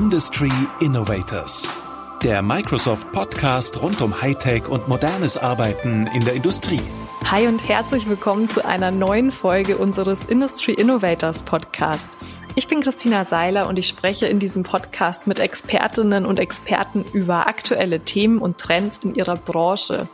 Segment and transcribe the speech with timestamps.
[0.00, 1.70] Industry Innovators.
[2.22, 6.80] Der Microsoft Podcast rund um Hightech und modernes Arbeiten in der Industrie.
[7.30, 12.08] Hi und herzlich willkommen zu einer neuen Folge unseres Industry Innovators Podcast.
[12.60, 17.46] Ich bin Christina Seiler und ich spreche in diesem Podcast mit Expertinnen und Experten über
[17.46, 20.08] aktuelle Themen und Trends in ihrer Branche.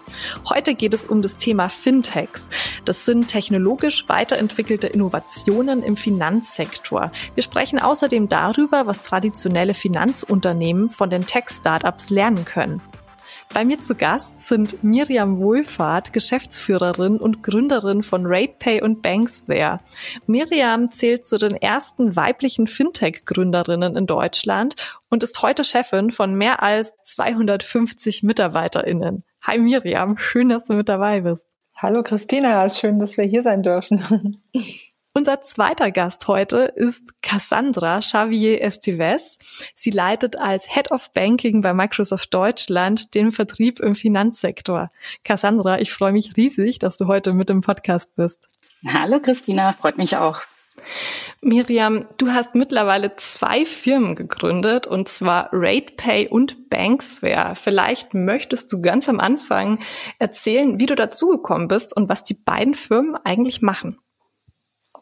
[0.49, 2.49] Heute geht es um das Thema Fintechs.
[2.85, 7.11] Das sind technologisch weiterentwickelte Innovationen im Finanzsektor.
[7.35, 12.81] Wir sprechen außerdem darüber, was traditionelle Finanzunternehmen von den Tech-Startups lernen können.
[13.53, 19.81] Bei mir zu Gast sind Miriam Wohlfahrt, Geschäftsführerin und Gründerin von RatePay und Banksware.
[20.27, 24.77] Miriam zählt zu den ersten weiblichen Fintech-Gründerinnen in Deutschland
[25.09, 29.25] und ist heute Chefin von mehr als 250 MitarbeiterInnen.
[29.43, 31.47] Hi Miriam, schön, dass du mit dabei bist.
[31.75, 34.43] Hallo Christina, ist schön, dass wir hier sein dürfen.
[35.17, 39.39] Unser zweiter Gast heute ist Cassandra Xavier Estives.
[39.75, 44.91] Sie leitet als Head of Banking bei Microsoft Deutschland den Vertrieb im Finanzsektor.
[45.25, 48.45] Cassandra, ich freue mich riesig, dass du heute mit im Podcast bist.
[48.87, 50.43] Hallo Christina, freut mich auch.
[51.41, 57.57] Miriam, du hast mittlerweile zwei Firmen gegründet, und zwar RatePay und Banksware.
[57.57, 59.79] Vielleicht möchtest du ganz am Anfang
[60.19, 63.99] erzählen, wie du dazugekommen bist und was die beiden Firmen eigentlich machen.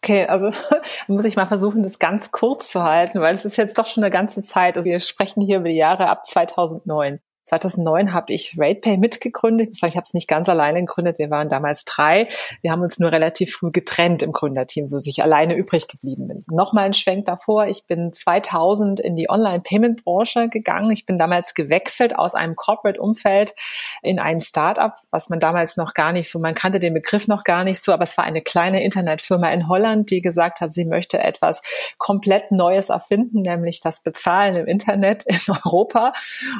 [0.05, 0.51] Okay, also
[1.09, 4.05] muss ich mal versuchen, das ganz kurz zu halten, weil es ist jetzt doch schon
[4.05, 4.77] eine ganze Zeit.
[4.77, 7.21] Also wir sprechen hier über die Jahre ab 2009.
[7.45, 9.71] 2009 habe ich RatePay mitgegründet.
[9.73, 11.19] Ich, ich habe es nicht ganz alleine gegründet.
[11.19, 12.29] Wir waren damals drei.
[12.63, 16.27] Wir haben uns nur relativ früh getrennt im Gründerteam, so dass ich alleine übrig geblieben
[16.27, 16.43] bin.
[16.49, 17.67] Nochmal ein Schwenk davor.
[17.67, 20.91] Ich bin 2000 in die Online-Payment-Branche gegangen.
[20.91, 23.55] Ich bin damals gewechselt aus einem Corporate-Umfeld
[24.03, 27.45] in ein Startup, was man damals noch gar nicht so, man kannte den Begriff noch
[27.45, 30.85] gar nicht so, aber es war eine kleine Internetfirma in Holland, die gesagt hat, sie
[30.85, 31.63] möchte etwas
[31.99, 36.13] komplett Neues erfinden, nämlich das Bezahlen im Internet in Europa.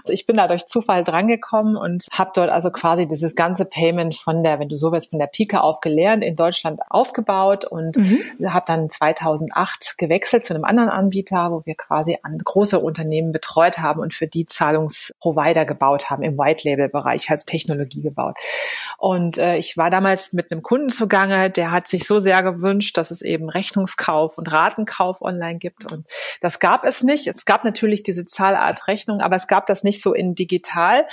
[0.09, 4.59] Ich bin dadurch Zufall drangekommen und habe dort also quasi dieses ganze Payment von der,
[4.59, 8.21] wenn du so willst, von der Pike auf gelernt, in Deutschland aufgebaut und mhm.
[8.49, 13.79] habe dann 2008 gewechselt zu einem anderen Anbieter, wo wir quasi an große Unternehmen betreut
[13.79, 18.37] haben und für die Zahlungsprovider gebaut haben im White Label Bereich, also Technologie gebaut.
[18.99, 22.97] Und äh, ich war damals mit einem Kunden zugange, der hat sich so sehr gewünscht,
[22.97, 26.05] dass es eben Rechnungskauf und Ratenkauf online gibt und
[26.41, 27.29] das gab es nicht.
[27.29, 31.05] Es gab natürlich diese Zahlart Rechnung, aber es gab das nicht so in digital digital.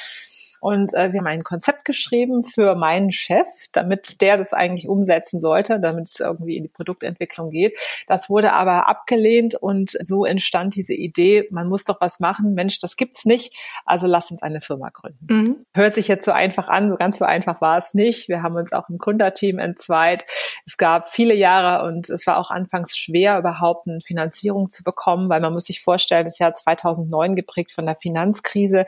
[0.61, 5.39] Und äh, wir haben ein Konzept geschrieben für meinen Chef, damit der das eigentlich umsetzen
[5.39, 7.77] sollte, damit es irgendwie in die Produktentwicklung geht.
[8.05, 12.53] Das wurde aber abgelehnt und so entstand diese Idee, man muss doch was machen.
[12.53, 13.55] Mensch, das gibt's nicht,
[13.85, 15.25] also lass uns eine Firma gründen.
[15.27, 15.55] Mhm.
[15.73, 18.29] Hört sich jetzt so einfach an, so ganz so einfach war es nicht.
[18.29, 20.25] Wir haben uns auch im Gründerteam entzweit.
[20.67, 25.27] Es gab viele Jahre und es war auch anfangs schwer, überhaupt eine Finanzierung zu bekommen,
[25.27, 28.85] weil man muss sich vorstellen, das Jahr 2009 geprägt von der Finanzkrise.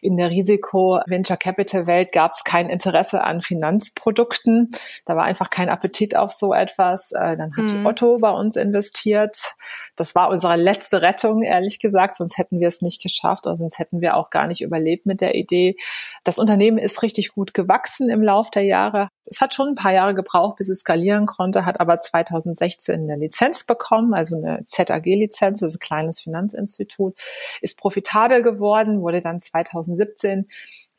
[0.00, 4.70] In der Risiko Venture Capital Welt gab es kein Interesse an Finanzprodukten.
[5.04, 7.12] Da war einfach kein Appetit auf so etwas.
[7.12, 7.84] Äh, dann hat mhm.
[7.84, 9.54] Otto bei uns investiert.
[9.96, 12.16] Das war unsere letzte Rettung, ehrlich gesagt.
[12.16, 15.20] Sonst hätten wir es nicht geschafft oder sonst hätten wir auch gar nicht überlebt mit
[15.20, 15.76] der Idee.
[16.24, 19.08] Das Unternehmen ist richtig gut gewachsen im Lauf der Jahre.
[19.24, 23.16] Es hat schon ein paar Jahre gebraucht, bis es skalieren konnte, hat aber 2016 eine
[23.16, 27.16] Lizenz bekommen, also eine ZAG-Lizenz, also ein kleines Finanzinstitut,
[27.60, 30.48] ist profitabel geworden, wurde dann 2017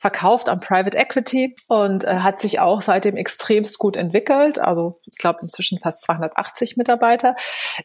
[0.01, 4.57] verkauft an Private Equity und äh, hat sich auch seitdem extremst gut entwickelt.
[4.57, 7.35] Also ich glaube inzwischen fast 280 Mitarbeiter.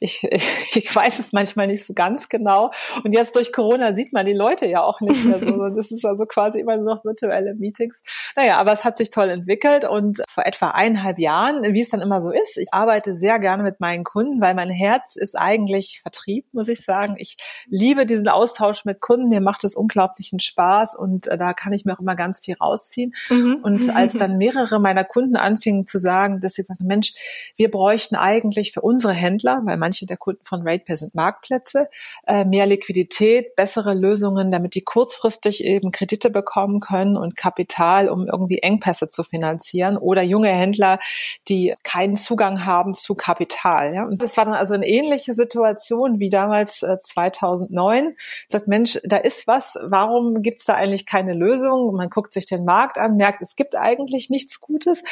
[0.00, 2.70] Ich, ich, ich weiß es manchmal nicht so ganz genau.
[3.04, 5.66] Und jetzt durch Corona sieht man die Leute ja auch nicht mehr so.
[5.76, 8.02] Das ist also quasi immer nur noch virtuelle Meetings.
[8.34, 12.00] Naja, aber es hat sich toll entwickelt und vor etwa eineinhalb Jahren, wie es dann
[12.00, 16.00] immer so ist, ich arbeite sehr gerne mit meinen Kunden, weil mein Herz ist eigentlich
[16.00, 17.16] Vertrieb, muss ich sagen.
[17.18, 19.28] Ich liebe diesen Austausch mit Kunden.
[19.28, 22.54] Mir macht es unglaublichen Spaß und äh, da kann ich mir auch immer ganz viel
[22.54, 23.14] rausziehen.
[23.28, 23.58] Mhm.
[23.62, 27.14] Und als dann mehrere meiner Kunden anfingen zu sagen, dass sie sagten, Mensch,
[27.56, 31.88] wir bräuchten eigentlich für unsere Händler, weil manche der Kunden von RatePay sind Marktplätze,
[32.26, 38.28] äh, mehr Liquidität, bessere Lösungen, damit die kurzfristig eben Kredite bekommen können und Kapital, um
[38.28, 41.00] irgendwie Engpässe zu finanzieren oder junge Händler,
[41.48, 43.94] die keinen Zugang haben zu Kapital.
[43.94, 44.04] Ja?
[44.04, 48.14] Und das war dann also eine ähnliche Situation wie damals äh, 2009.
[48.48, 51.94] Sagt, Mensch, da ist was, warum gibt es da eigentlich keine Lösung?
[51.96, 55.02] Man guckt sich den Markt an, merkt, es gibt eigentlich nichts Gutes.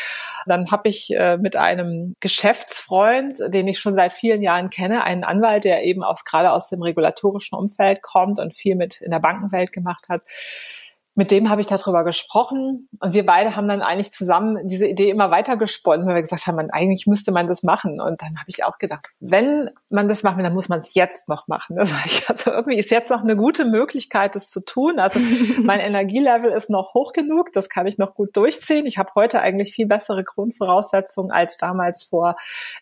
[0.47, 5.25] Dann habe ich äh, mit einem Geschäftsfreund, den ich schon seit vielen Jahren kenne, einen
[5.25, 9.21] Anwalt, der eben auch gerade aus dem regulatorischen Umfeld kommt und viel mit in der
[9.21, 10.23] Bankenwelt gemacht hat,
[11.17, 15.11] mit dem habe ich darüber gesprochen und wir beide haben dann eigentlich zusammen diese Idee
[15.11, 18.01] immer weiter gesponnen, weil wir gesagt haben, man, eigentlich müsste man das machen.
[18.01, 20.95] Und dann habe ich auch gedacht, wenn man das machen will, dann muss man es
[20.95, 21.79] jetzt noch machen.
[21.79, 24.99] Also, ich, also irgendwie ist jetzt noch eine gute Möglichkeit, das zu tun.
[24.99, 25.21] Also
[25.63, 28.87] mein Energielevel ist noch hoch genug, das kann ich noch gut durchziehen.
[28.87, 32.35] Ich habe heute eigentlich viel bessere Grundvoraussetzungen als damals vor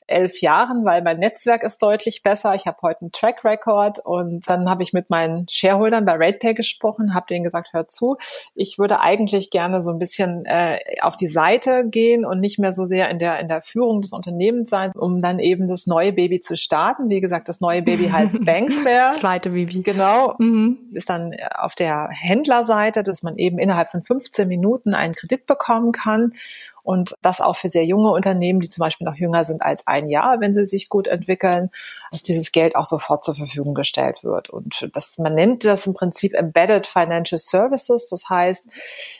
[0.06, 2.54] elf Jahren, weil mein Netzwerk ist deutlich besser.
[2.54, 6.54] Ich habe heute einen Track Record und dann habe ich mit meinen Shareholdern bei RatePay
[6.54, 8.16] gesprochen, habe denen gesagt, hört zu,
[8.54, 12.72] ich würde eigentlich gerne so ein bisschen äh, auf die Seite gehen und nicht mehr
[12.72, 16.12] so sehr in der, in der Führung des Unternehmens sein, um dann eben das neue
[16.12, 17.08] Baby zu starten.
[17.08, 19.10] Wie gesagt, das neue Baby heißt Banksware.
[19.10, 19.82] Das zweite Baby.
[19.82, 20.34] Genau.
[20.38, 20.78] Mhm.
[20.92, 25.92] Ist dann auf der Händlerseite, dass man eben innerhalb von 15 Minuten einen Kredit bekommen
[25.92, 26.32] kann
[26.82, 30.08] und das auch für sehr junge Unternehmen, die zum Beispiel noch jünger sind als ein
[30.08, 31.70] Jahr, wenn sie sich gut entwickeln,
[32.10, 34.50] dass dieses Geld auch sofort zur Verfügung gestellt wird.
[34.50, 38.06] Und das, man nennt das im Prinzip Embedded Financial Services.
[38.06, 38.68] Das heißt,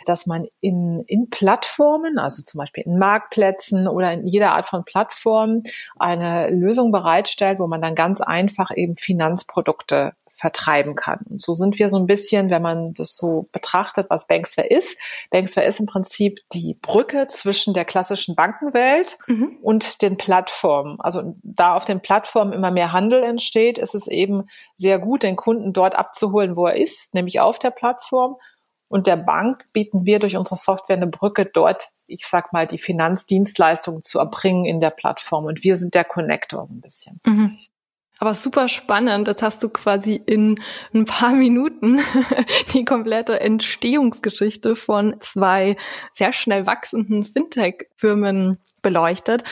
[0.07, 4.83] dass man in, in Plattformen, also zum Beispiel in Marktplätzen oder in jeder Art von
[4.83, 5.63] Plattform
[5.99, 11.21] eine Lösung bereitstellt, wo man dann ganz einfach eben Finanzprodukte vertreiben kann.
[11.31, 14.99] Und so sind wir so ein bisschen, wenn man das so betrachtet, was Banksware ist.
[15.31, 19.57] Banksware ist im Prinzip die Brücke zwischen der klassischen Bankenwelt mhm.
[19.63, 21.01] und den Plattformen.
[21.01, 25.37] Also da auf den Plattformen immer mehr Handel entsteht, ist es eben sehr gut, den
[25.37, 28.35] Kunden dort abzuholen, wo er ist, nämlich auf der Plattform.
[28.89, 32.79] Und der Bank bieten wir durch unsere Software eine Brücke dort, ich sag mal, die
[32.79, 35.45] Finanzdienstleistungen zu erbringen in der Plattform.
[35.45, 37.21] Und wir sind der Connector so ein bisschen.
[37.25, 37.57] Mhm.
[38.23, 39.27] Aber super spannend.
[39.27, 40.61] Jetzt hast du quasi in
[40.95, 41.99] ein paar Minuten
[42.73, 45.75] die komplette Entstehungsgeschichte von zwei
[46.13, 49.43] sehr schnell wachsenden Fintech-Firmen beleuchtet.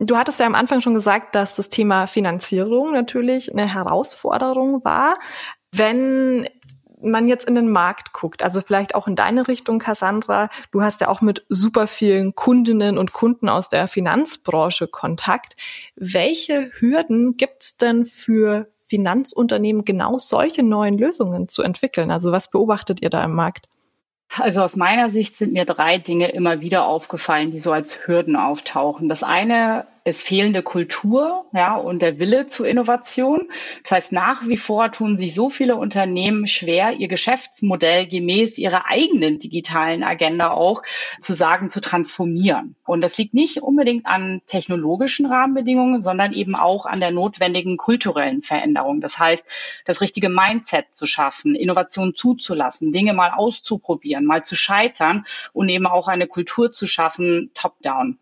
[0.00, 5.20] Du hattest ja am Anfang schon gesagt, dass das Thema Finanzierung natürlich eine Herausforderung war.
[5.70, 6.48] Wenn
[7.10, 11.00] man jetzt in den Markt guckt, also vielleicht auch in deine Richtung, Cassandra, du hast
[11.00, 15.56] ja auch mit super vielen Kundinnen und Kunden aus der Finanzbranche Kontakt.
[15.96, 22.10] Welche Hürden gibt's denn für Finanzunternehmen, genau solche neuen Lösungen zu entwickeln?
[22.10, 23.68] Also was beobachtet ihr da im Markt?
[24.38, 28.36] Also aus meiner Sicht sind mir drei Dinge immer wieder aufgefallen, die so als Hürden
[28.36, 29.08] auftauchen.
[29.08, 33.48] Das eine ist fehlende Kultur ja, und der Wille zur Innovation.
[33.82, 38.86] Das heißt, nach wie vor tun sich so viele Unternehmen schwer, ihr Geschäftsmodell gemäß ihrer
[38.86, 40.84] eigenen digitalen Agenda auch
[41.20, 42.76] zu sagen, zu transformieren.
[42.84, 48.42] Und das liegt nicht unbedingt an technologischen Rahmenbedingungen, sondern eben auch an der notwendigen kulturellen
[48.42, 49.00] Veränderung.
[49.00, 49.44] Das heißt,
[49.86, 55.88] das richtige Mindset zu schaffen, Innovation zuzulassen, Dinge mal auszuprobieren, mal zu scheitern und eben
[55.88, 58.20] auch eine Kultur zu schaffen, top-down.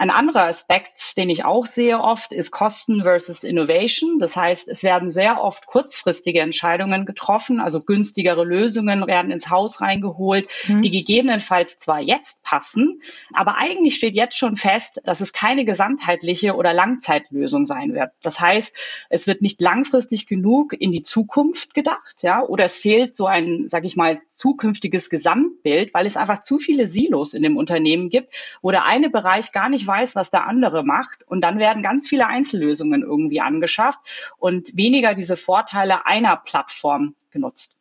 [0.00, 4.18] Ein anderer Aspekt, den ich auch sehe oft, ist Kosten versus Innovation.
[4.18, 9.82] Das heißt, es werden sehr oft kurzfristige Entscheidungen getroffen, also günstigere Lösungen werden ins Haus
[9.82, 10.80] reingeholt, mhm.
[10.80, 13.02] die gegebenenfalls zwar jetzt passen,
[13.34, 18.10] aber eigentlich steht jetzt schon fest, dass es keine gesamtheitliche oder Langzeitlösung sein wird.
[18.22, 18.74] Das heißt,
[19.10, 23.66] es wird nicht langfristig genug in die Zukunft gedacht, ja, oder es fehlt so ein,
[23.68, 28.32] sag ich mal, zukünftiges Gesamtbild, weil es einfach zu viele Silos in dem Unternehmen gibt,
[28.62, 31.26] wo der eine Bereich gar nicht weiß, was der andere macht.
[31.26, 34.00] Und dann werden ganz viele Einzellösungen irgendwie angeschafft
[34.38, 37.76] und weniger diese Vorteile einer Plattform genutzt.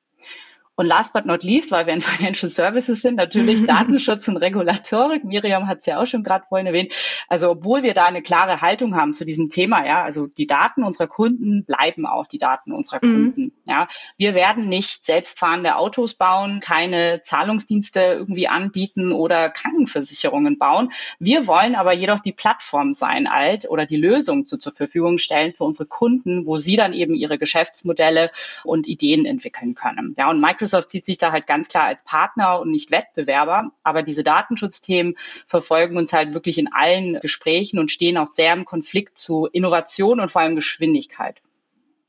[0.80, 5.26] Und last but not least, weil wir in Financial Services sind, natürlich Datenschutz und Regulatorik.
[5.26, 6.94] Miriam hat es ja auch schon gerade vorhin erwähnt.
[7.28, 10.86] Also obwohl wir da eine klare Haltung haben zu diesem Thema, ja, also die Daten
[10.86, 13.34] unserer Kunden bleiben auch die Daten unserer mhm.
[13.34, 13.52] Kunden.
[13.68, 20.94] Ja, wir werden nicht selbstfahrende Autos bauen, keine Zahlungsdienste irgendwie anbieten oder Krankenversicherungen bauen.
[21.20, 25.52] Wir wollen aber jedoch die Plattform sein, alt oder die Lösung zu, zur Verfügung stellen
[25.52, 28.32] für unsere Kunden, wo sie dann eben ihre Geschäftsmodelle
[28.64, 30.16] und Ideen entwickeln können.
[30.18, 33.72] Ja, und Microsoft Microsoft sieht sich da halt ganz klar als Partner und nicht Wettbewerber.
[33.84, 35.16] Aber diese Datenschutzthemen
[35.48, 40.20] verfolgen uns halt wirklich in allen Gesprächen und stehen auch sehr im Konflikt zu Innovation
[40.20, 41.42] und vor allem Geschwindigkeit.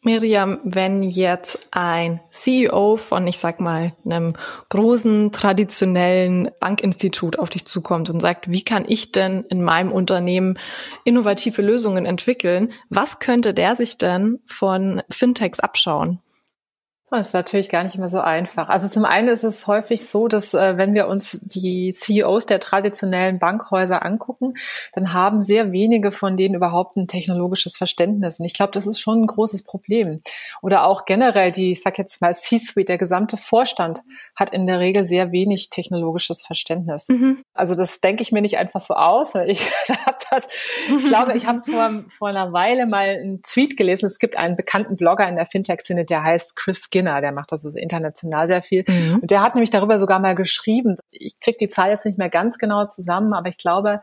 [0.02, 4.32] Miriam, wenn jetzt ein CEO von, ich sag mal, einem
[4.70, 10.58] großen traditionellen Bankinstitut auf dich zukommt und sagt, wie kann ich denn in meinem Unternehmen
[11.04, 12.72] innovative Lösungen entwickeln?
[12.88, 16.20] Was könnte der sich denn von Fintechs abschauen?
[17.10, 18.68] Das ist natürlich gar nicht mehr so einfach.
[18.68, 22.60] Also zum einen ist es häufig so, dass äh, wenn wir uns die CEOs der
[22.60, 24.54] traditionellen Bankhäuser angucken,
[24.92, 28.38] dann haben sehr wenige von denen überhaupt ein technologisches Verständnis.
[28.38, 30.20] Und ich glaube, das ist schon ein großes Problem.
[30.62, 34.02] Oder auch generell die, ich sag jetzt mal C-Suite, der gesamte Vorstand
[34.36, 37.08] hat in der Regel sehr wenig technologisches Verständnis.
[37.08, 37.42] Mhm.
[37.54, 39.34] Also das denke ich mir nicht einfach so aus.
[39.46, 39.68] Ich
[40.06, 40.48] habe das,
[40.96, 44.06] ich glaube, ich habe vor, vor einer Weile mal einen Tweet gelesen.
[44.06, 47.52] Es gibt einen bekannten Blogger in der Fintech-Szene, der heißt Chris Gill Skinner, der macht
[47.52, 48.84] das international sehr viel.
[48.86, 49.20] Mhm.
[49.22, 52.28] Und der hat nämlich darüber sogar mal geschrieben, ich kriege die Zahl jetzt nicht mehr
[52.28, 54.00] ganz genau zusammen, aber ich glaube,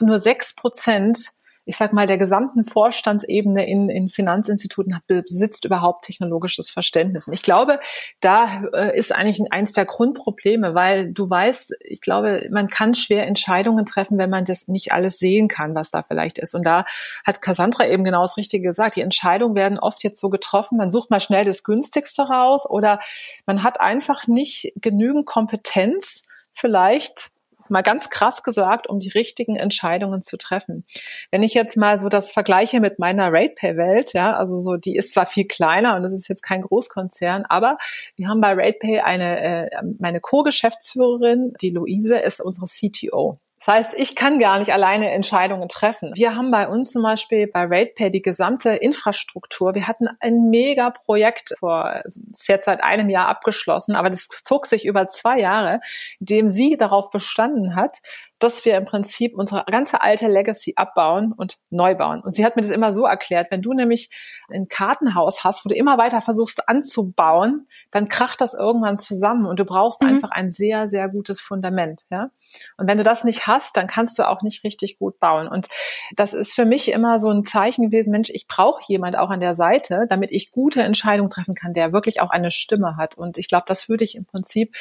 [0.00, 1.30] nur sechs Prozent
[1.70, 7.28] ich sag mal, der gesamten Vorstandsebene in, in Finanzinstituten besitzt überhaupt technologisches Verständnis.
[7.28, 7.78] Und ich glaube,
[8.18, 13.28] da äh, ist eigentlich eins der Grundprobleme, weil du weißt, ich glaube, man kann schwer
[13.28, 16.56] Entscheidungen treffen, wenn man das nicht alles sehen kann, was da vielleicht ist.
[16.56, 16.86] Und da
[17.24, 18.96] hat Cassandra eben genau das Richtige gesagt.
[18.96, 22.98] Die Entscheidungen werden oft jetzt so getroffen, man sucht mal schnell das günstigste raus oder
[23.46, 27.30] man hat einfach nicht genügend Kompetenz, vielleicht
[27.70, 30.84] mal ganz krass gesagt, um die richtigen Entscheidungen zu treffen.
[31.30, 35.12] Wenn ich jetzt mal so das vergleiche mit meiner RatePay-Welt, ja, also so, die ist
[35.12, 37.78] zwar viel kleiner und es ist jetzt kein Großkonzern, aber
[38.16, 43.38] wir haben bei RatePay eine, äh, meine Co-Geschäftsführerin, die Luise, ist unsere CTO.
[43.60, 46.12] Das heißt, ich kann gar nicht alleine Entscheidungen treffen.
[46.14, 49.74] Wir haben bei uns zum Beispiel bei RatePay die gesamte Infrastruktur.
[49.74, 54.28] Wir hatten ein mega Projekt vor, also ist jetzt seit einem Jahr abgeschlossen, aber das
[54.28, 55.80] zog sich über zwei Jahre,
[56.20, 57.98] in dem sie darauf bestanden hat,
[58.40, 62.22] dass wir im Prinzip unsere ganze alte Legacy abbauen und neu bauen.
[62.22, 64.10] Und sie hat mir das immer so erklärt, wenn du nämlich
[64.50, 69.60] ein Kartenhaus hast, wo du immer weiter versuchst anzubauen, dann kracht das irgendwann zusammen und
[69.60, 70.08] du brauchst mhm.
[70.08, 72.02] einfach ein sehr, sehr gutes Fundament.
[72.10, 72.30] Ja?
[72.78, 75.46] Und wenn du das nicht hast, dann kannst du auch nicht richtig gut bauen.
[75.46, 75.68] Und
[76.16, 79.40] das ist für mich immer so ein Zeichen gewesen, Mensch, ich brauche jemand auch an
[79.40, 83.18] der Seite, damit ich gute Entscheidungen treffen kann, der wirklich auch eine Stimme hat.
[83.18, 84.74] Und ich glaube, das würde ich im Prinzip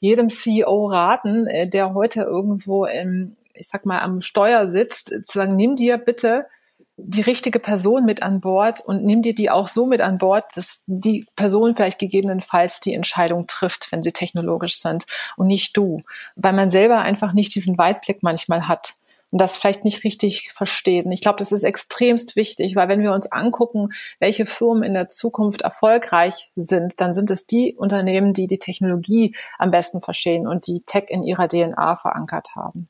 [0.00, 5.38] jedem CEO raten, äh, der heute irgendwo ähm, ich sag mal, am Steuer sitzt, zu
[5.38, 6.46] sagen, nimm dir bitte
[6.96, 10.44] die richtige Person mit an Bord und nimm dir die auch so mit an Bord,
[10.54, 16.02] dass die Person vielleicht gegebenenfalls die Entscheidung trifft, wenn sie technologisch sind und nicht du,
[16.36, 18.94] weil man selber einfach nicht diesen Weitblick manchmal hat
[19.34, 21.06] und das vielleicht nicht richtig versteht.
[21.06, 23.88] Und ich glaube, das ist extremst wichtig, weil wenn wir uns angucken,
[24.20, 29.34] welche Firmen in der Zukunft erfolgreich sind, dann sind es die Unternehmen, die die Technologie
[29.58, 32.88] am besten verstehen und die Tech in ihrer DNA verankert haben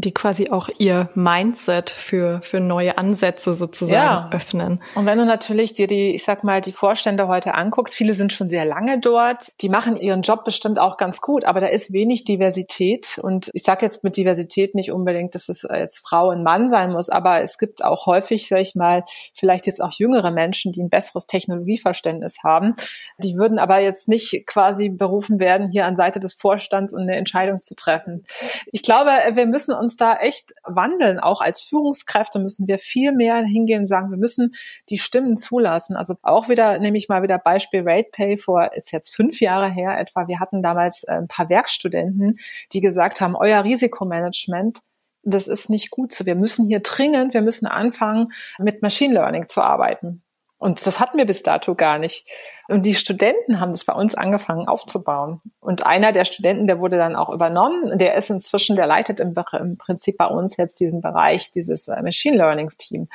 [0.00, 4.30] die quasi auch ihr Mindset für, für neue Ansätze sozusagen ja.
[4.32, 4.80] öffnen.
[4.94, 8.32] Und wenn du natürlich dir die, ich sag mal, die Vorstände heute anguckst, viele sind
[8.32, 11.92] schon sehr lange dort, die machen ihren Job bestimmt auch ganz gut, aber da ist
[11.92, 13.18] wenig Diversität.
[13.20, 16.92] Und ich sage jetzt mit Diversität nicht unbedingt, dass es jetzt Frau und Mann sein
[16.92, 20.80] muss, aber es gibt auch häufig, sag ich mal, vielleicht jetzt auch jüngere Menschen, die
[20.80, 22.76] ein besseres Technologieverständnis haben.
[23.18, 27.16] Die würden aber jetzt nicht quasi berufen werden, hier an Seite des Vorstands und eine
[27.16, 28.22] Entscheidung zu treffen.
[28.70, 31.20] Ich glaube, wir müssen uns da echt wandeln.
[31.20, 34.54] Auch als Führungskräfte müssen wir viel mehr hingehen und sagen, wir müssen
[34.88, 35.96] die Stimmen zulassen.
[35.96, 39.98] Also auch wieder, nehme ich mal wieder Beispiel RatePay vor, ist jetzt fünf Jahre her
[39.98, 40.28] etwa.
[40.28, 42.34] Wir hatten damals äh, ein paar Werkstudenten,
[42.72, 44.80] die gesagt haben, euer Risikomanagement
[45.24, 46.24] das ist nicht gut so.
[46.26, 50.22] Wir müssen hier dringend, wir müssen anfangen, mit Machine Learning zu arbeiten.
[50.58, 52.28] Und das hatten wir bis dato gar nicht.
[52.66, 55.40] Und die Studenten haben das bei uns angefangen aufzubauen.
[55.60, 59.34] Und einer der Studenten, der wurde dann auch übernommen, der ist inzwischen, der leitet im,
[59.52, 63.08] im Prinzip bei uns jetzt diesen Bereich, dieses äh, Machine Learnings Team.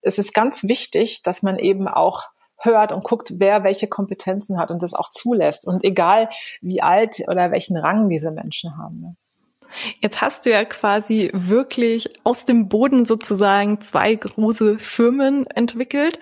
[0.00, 2.24] Es ist ganz wichtig, dass man eben auch
[2.58, 5.66] hört und guckt, wer welche Kompetenzen hat und das auch zulässt.
[5.66, 6.28] Und egal
[6.60, 8.98] wie alt oder welchen Rang diese Menschen haben.
[8.98, 9.16] Ne?
[10.00, 16.18] Jetzt hast du ja quasi wirklich aus dem Boden sozusagen zwei große Firmen entwickelt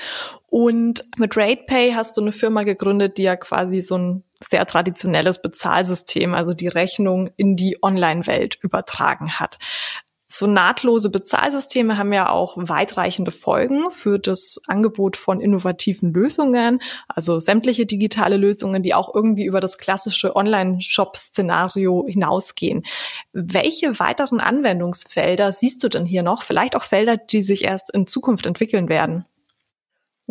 [0.51, 5.41] und mit RatePay hast du eine Firma gegründet, die ja quasi so ein sehr traditionelles
[5.41, 9.59] Bezahlsystem, also die Rechnung in die Online-Welt übertragen hat.
[10.33, 17.41] So nahtlose Bezahlsysteme haben ja auch weitreichende Folgen für das Angebot von innovativen Lösungen, also
[17.41, 22.85] sämtliche digitale Lösungen, die auch irgendwie über das klassische Online-Shop-Szenario hinausgehen.
[23.33, 26.43] Welche weiteren Anwendungsfelder siehst du denn hier noch?
[26.43, 29.27] Vielleicht auch Felder, die sich erst in Zukunft entwickeln werden?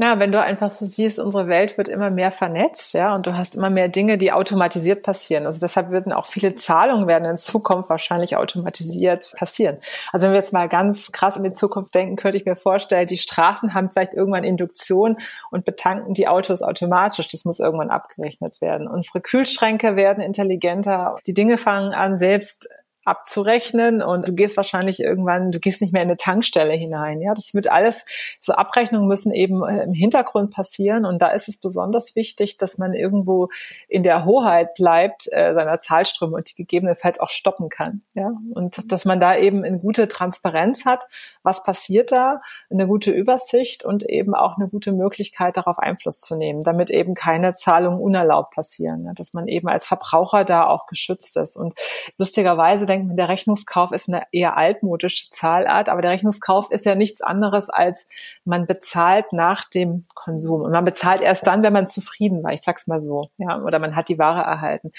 [0.02, 3.38] Ja, wenn du einfach so siehst, unsere Welt wird immer mehr vernetzt, ja, und du
[3.38, 5.46] hast immer mehr Dinge, die automatisiert passieren.
[5.46, 9.80] Also deshalb würden auch viele Zahlungen werden in Zukunft wahrscheinlich automatisiert passieren.
[10.14, 13.08] Also wenn wir jetzt mal ganz krass in die Zukunft denken, könnte ich mir vorstellen,
[13.08, 15.18] die Straßen haben vielleicht irgendwann Induktion
[15.52, 17.28] und betanken die Autos automatisch.
[17.28, 18.88] Das muss irgendwann abgerechnet werden.
[18.88, 21.18] Unsere Kühlschränke werden intelligenter.
[21.28, 22.70] Die Dinge fangen an, selbst
[23.06, 27.22] abzurechnen und du gehst wahrscheinlich irgendwann, du gehst nicht mehr in eine Tankstelle hinein.
[27.22, 28.06] Ja, das wird alles,
[28.40, 32.78] so Abrechnungen müssen eben äh, im Hintergrund passieren und da ist es besonders wichtig, dass
[32.78, 33.50] man irgendwo
[33.88, 38.02] in der Hoheit bleibt äh, seiner Zahlströme und die gegebenenfalls auch stoppen kann.
[38.14, 41.06] Ja, und dass man da eben eine gute Transparenz hat,
[41.42, 46.36] was passiert da, eine gute Übersicht und eben auch eine gute Möglichkeit, darauf Einfluss zu
[46.36, 50.86] nehmen, damit eben keine Zahlungen unerlaubt passieren, ja, dass man eben als Verbraucher da auch
[50.86, 51.76] geschützt ist und
[52.18, 57.22] lustigerweise denkt der Rechnungskauf ist eine eher altmodische Zahlart, aber der Rechnungskauf ist ja nichts
[57.22, 58.08] anderes als
[58.44, 62.52] man bezahlt nach dem Konsum und man bezahlt erst dann, wenn man zufrieden war.
[62.52, 64.92] Ich sag's mal so, ja, oder man hat die Ware erhalten.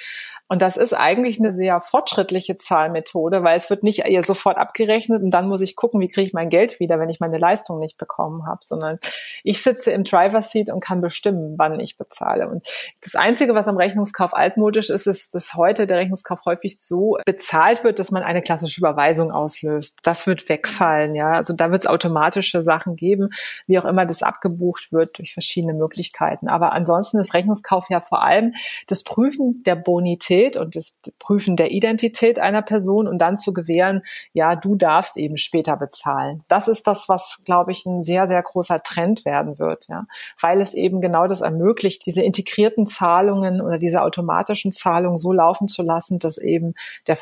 [0.49, 5.23] Und das ist eigentlich eine sehr fortschrittliche Zahlmethode, weil es wird nicht eher sofort abgerechnet
[5.23, 7.79] und dann muss ich gucken, wie kriege ich mein Geld wieder, wenn ich meine Leistung
[7.79, 8.99] nicht bekommen habe, sondern
[9.45, 12.49] ich sitze im Driver Seat und kann bestimmen, wann ich bezahle.
[12.49, 12.67] Und
[13.03, 17.80] das Einzige, was am Rechnungskauf altmodisch ist, ist, dass heute der Rechnungskauf häufig so bezahlt
[17.85, 19.99] wird, dass man eine klassische Überweisung auslöst.
[20.03, 21.33] Das wird wegfallen, ja.
[21.33, 23.31] Also da wird es automatische Sachen geben,
[23.67, 26.49] wie auch immer das abgebucht wird durch verschiedene Möglichkeiten.
[26.49, 28.55] Aber ansonsten ist Rechnungskauf ja vor allem
[28.87, 34.03] das Prüfen der Bonität und das Prüfen der Identität einer Person und dann zu gewähren,
[34.33, 36.45] ja, du darfst eben später bezahlen.
[36.49, 40.05] Das ist das, was, glaube ich, ein sehr, sehr großer Trend werden wird, ja,
[40.41, 45.69] weil es eben genau das ermöglicht, diese integrierten Zahlungen oder diese automatischen Zahlungen so laufen
[45.69, 46.75] zu lassen, dass eben
[47.07, 47.17] der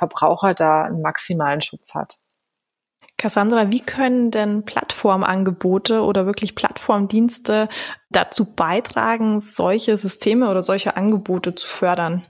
[0.49, 2.17] Verbraucher da einen maximalen Schutz hat.
[3.17, 7.69] Cassandra, wie können denn Plattformangebote oder wirklich Plattformdienste
[8.11, 12.25] dazu beitragen, solche Systeme oder solche Angebote zu fördern?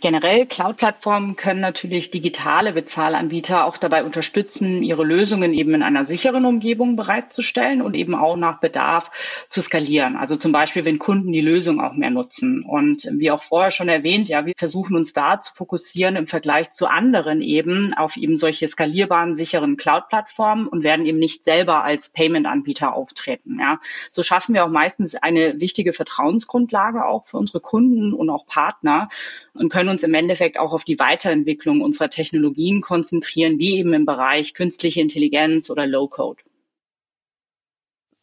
[0.00, 6.46] Generell Cloud-Plattformen können natürlich digitale Bezahlanbieter auch dabei unterstützen, ihre Lösungen eben in einer sicheren
[6.46, 9.10] Umgebung bereitzustellen und eben auch nach Bedarf
[9.50, 10.16] zu skalieren.
[10.16, 12.64] Also zum Beispiel, wenn Kunden die Lösung auch mehr nutzen.
[12.64, 16.70] Und wie auch vorher schon erwähnt, ja, wir versuchen uns da zu fokussieren im Vergleich
[16.70, 22.08] zu anderen eben auf eben solche skalierbaren, sicheren Cloud-Plattformen und werden eben nicht selber als
[22.08, 23.58] Payment-Anbieter auftreten.
[23.60, 23.80] Ja.
[24.10, 29.08] So schaffen wir auch meistens eine wichtige Vertrauensgrundlage auch für unsere Kunden und auch Partner
[29.52, 34.06] und können uns im Endeffekt auch auf die Weiterentwicklung unserer Technologien konzentrieren, wie eben im
[34.06, 36.42] Bereich künstliche Intelligenz oder Low-Code.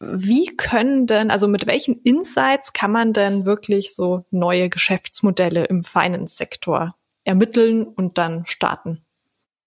[0.00, 5.82] Wie können denn, also mit welchen Insights kann man denn wirklich so neue Geschäftsmodelle im
[5.82, 6.94] Finance-Sektor
[7.24, 9.04] ermitteln und dann starten?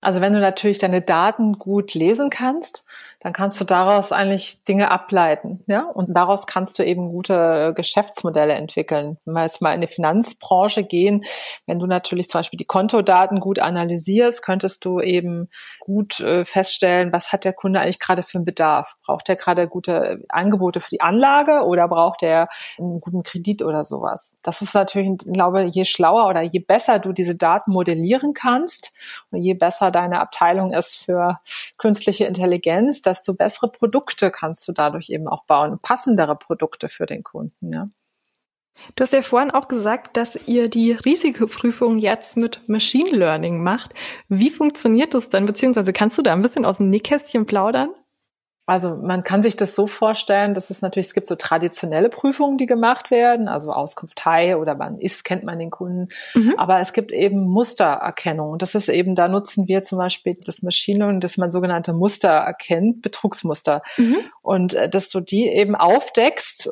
[0.01, 2.85] Also wenn du natürlich deine Daten gut lesen kannst,
[3.19, 8.53] dann kannst du daraus eigentlich Dinge ableiten, ja, und daraus kannst du eben gute Geschäftsmodelle
[8.53, 9.19] entwickeln.
[9.25, 11.23] Wenn wir jetzt mal in die Finanzbranche gehen,
[11.67, 17.13] wenn du natürlich zum Beispiel die Kontodaten gut analysierst, könntest du eben gut äh, feststellen,
[17.13, 18.95] was hat der Kunde eigentlich gerade für einen Bedarf?
[19.05, 22.47] Braucht er gerade gute Angebote für die Anlage oder braucht er
[22.79, 24.33] einen guten Kredit oder sowas?
[24.41, 28.93] Das ist natürlich, ich glaube, je schlauer oder je besser du diese Daten modellieren kannst
[29.29, 31.39] und je besser deine Abteilung ist für
[31.77, 37.23] künstliche Intelligenz, desto bessere Produkte kannst du dadurch eben auch bauen, passendere Produkte für den
[37.23, 37.71] Kunden.
[37.73, 37.89] Ja.
[38.95, 43.93] Du hast ja vorhin auch gesagt, dass ihr die Risikoprüfung jetzt mit Machine Learning macht.
[44.27, 45.45] Wie funktioniert das dann?
[45.45, 47.89] Beziehungsweise kannst du da ein bisschen aus dem Nähkästchen plaudern?
[48.67, 52.57] Also man kann sich das so vorstellen, dass es natürlich, es gibt so traditionelle Prüfungen,
[52.57, 56.09] die gemacht werden, also Auskunft Hai oder man ist, kennt man den Kunden.
[56.35, 56.53] Mhm.
[56.57, 58.51] Aber es gibt eben Mustererkennung.
[58.51, 61.93] Und das ist eben, da nutzen wir zum Beispiel das Machine Learning, dass man sogenannte
[61.93, 63.81] Muster erkennt, Betrugsmuster.
[63.97, 64.17] Mhm.
[64.43, 66.69] Und äh, dass du die eben aufdeckst,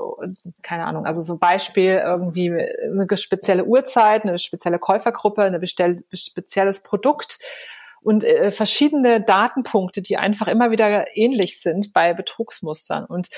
[0.62, 7.39] keine Ahnung, also so Beispiel irgendwie eine spezielle Uhrzeit, eine spezielle Käufergruppe, ein spezielles Produkt
[8.01, 13.05] und äh, verschiedene Datenpunkte, die einfach immer wieder ähnlich sind bei Betrugsmustern.
[13.05, 13.29] Und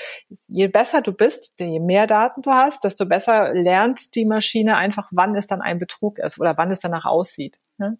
[0.48, 5.08] je besser du bist, je mehr Daten du hast, desto besser lernt die Maschine einfach,
[5.12, 7.56] wann es dann ein Betrug ist oder wann es danach aussieht.
[7.78, 7.98] Ne?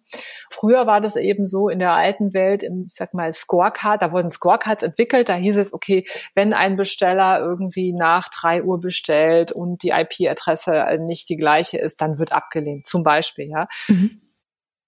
[0.49, 4.11] Früher war das eben so in der alten Welt, im, ich sag mal, Scorecard, da
[4.11, 9.51] wurden Scorecards entwickelt, da hieß es, okay, wenn ein Besteller irgendwie nach drei Uhr bestellt
[9.51, 13.67] und die IP-Adresse nicht die gleiche ist, dann wird abgelehnt, zum Beispiel, ja.
[13.87, 14.21] Mhm.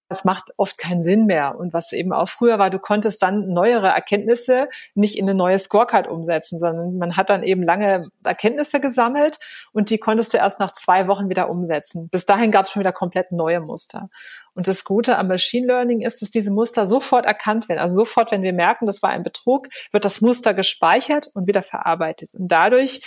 [0.07, 1.57] Das macht oft keinen Sinn mehr.
[1.57, 5.57] Und was eben auch früher war, du konntest dann neuere Erkenntnisse nicht in eine neue
[5.57, 9.39] Scorecard umsetzen, sondern man hat dann eben lange Erkenntnisse gesammelt
[9.73, 12.09] und die konntest du erst nach zwei Wochen wieder umsetzen.
[12.09, 14.09] Bis dahin gab es schon wieder komplett neue Muster.
[14.53, 17.79] Und das Gute am Machine Learning ist, dass diese Muster sofort erkannt werden.
[17.79, 21.61] Also sofort, wenn wir merken, das war ein Betrug, wird das Muster gespeichert und wieder
[21.61, 22.33] verarbeitet.
[22.33, 23.01] Und dadurch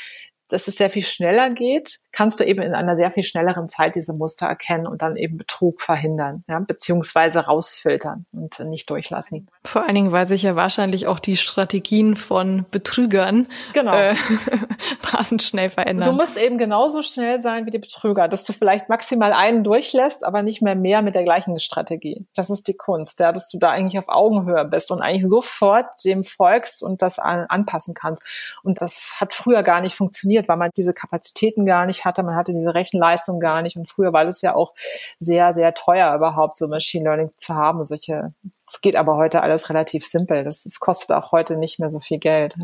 [0.49, 3.95] dass es sehr viel schneller geht, kannst du eben in einer sehr viel schnelleren Zeit
[3.95, 9.49] diese Muster erkennen und dann eben Betrug verhindern, ja, beziehungsweise rausfiltern und nicht durchlassen.
[9.65, 13.93] Vor allen Dingen, weil sich ja wahrscheinlich auch die Strategien von Betrügern genau.
[13.93, 14.17] äh,
[15.05, 16.09] rasend schnell verändern.
[16.09, 20.25] Du musst eben genauso schnell sein wie die Betrüger, dass du vielleicht maximal einen durchlässt,
[20.25, 22.27] aber nicht mehr mehr mit der gleichen Strategie.
[22.35, 25.87] Das ist die Kunst, ja, dass du da eigentlich auf Augenhöhe bist und eigentlich sofort
[26.05, 28.25] dem folgst und das an, anpassen kannst.
[28.63, 32.23] Und das hat früher gar nicht funktioniert funktioniert, weil man diese Kapazitäten gar nicht hatte,
[32.23, 34.75] man hatte diese Rechenleistung gar nicht und früher war es ja auch
[35.19, 38.33] sehr, sehr teuer überhaupt so Machine Learning zu haben und solche,
[38.67, 42.01] es geht aber heute alles relativ simpel, das, das kostet auch heute nicht mehr so
[42.01, 42.57] viel Geld.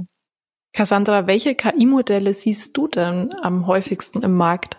[0.72, 4.76] Cassandra, welche KI-Modelle siehst du denn am häufigsten im Markt?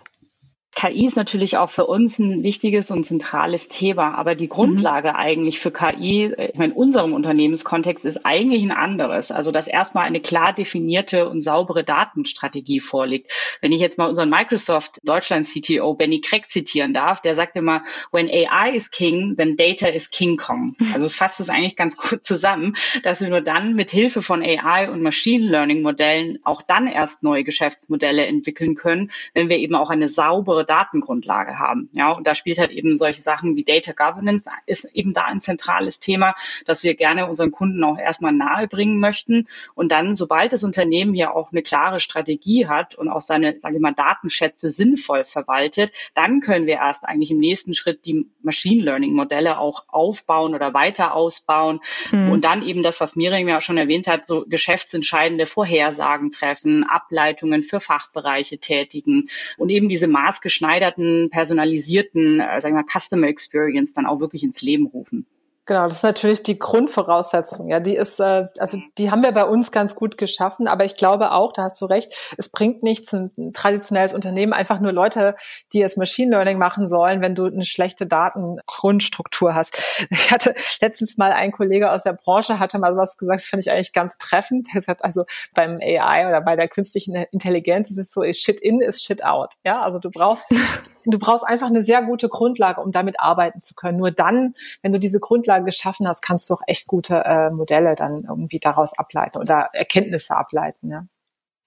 [0.76, 5.16] KI ist natürlich auch für uns ein wichtiges und zentrales Thema, aber die Grundlage mhm.
[5.16, 9.30] eigentlich für KI, äh, ich meine, in unserem Unternehmenskontext ist eigentlich ein anderes.
[9.30, 13.30] Also, dass erstmal eine klar definierte und saubere Datenstrategie vorliegt.
[13.62, 17.82] Wenn ich jetzt mal unseren Microsoft Deutschland CTO Benny Craig zitieren darf, der sagt immer,
[18.12, 20.76] when AI is king, then data is King Kong.
[20.96, 24.42] Also es fasst es eigentlich ganz gut zusammen, dass wir nur dann mit Hilfe von
[24.42, 29.74] AI und Machine Learning Modellen auch dann erst neue Geschäftsmodelle entwickeln können, wenn wir eben
[29.74, 31.88] auch eine saubere Datengrundlage haben.
[31.92, 35.40] Ja, und da spielt halt eben solche Sachen wie Data Governance ist eben da ein
[35.40, 36.34] zentrales Thema,
[36.66, 39.48] das wir gerne unseren Kunden auch erstmal nahe bringen möchten.
[39.74, 43.76] Und dann, sobald das Unternehmen ja auch eine klare Strategie hat und auch seine, sage
[43.76, 48.82] ich mal, Datenschätze sinnvoll verwaltet, dann können wir erst eigentlich im nächsten Schritt die Machine
[48.82, 52.30] Learning Modelle auch aufbauen oder weiter ausbauen mhm.
[52.30, 56.84] und dann eben das, was Miriam ja auch schon erwähnt hat, so geschäftsentscheidende Vorhersagen treffen,
[56.84, 63.28] Ableitungen für Fachbereiche tätigen und eben diese maßgeschnitterten maßgeschneiderten, personalisierten, äh, sagen wir mal, Customer
[63.28, 65.26] Experience dann auch wirklich ins Leben rufen.
[65.66, 67.68] Genau, das ist natürlich die Grundvoraussetzung.
[67.68, 70.68] Ja, die ist, äh, also die haben wir bei uns ganz gut geschaffen.
[70.68, 74.52] Aber ich glaube auch, da hast du recht, es bringt nichts, ein, ein traditionelles Unternehmen
[74.52, 75.34] einfach nur Leute,
[75.72, 79.76] die jetzt Machine Learning machen sollen, wenn du eine schlechte Datengrundstruktur hast.
[80.10, 83.64] Ich hatte letztens mal ein Kollege aus der Branche hatte mal was gesagt, das fand
[83.64, 84.68] ich eigentlich ganz treffend.
[84.72, 88.80] Er sagt also beim AI oder bei der künstlichen Intelligenz ist es so, Shit in
[88.80, 89.54] ist Shit out.
[89.64, 90.46] Ja, also du brauchst
[91.06, 93.98] du brauchst einfach eine sehr gute Grundlage, um damit arbeiten zu können.
[93.98, 97.94] Nur dann, wenn du diese Grundlage geschaffen hast, kannst du auch echt gute äh, Modelle
[97.94, 100.90] dann irgendwie daraus ableiten oder Erkenntnisse ableiten.
[100.90, 101.06] Ja.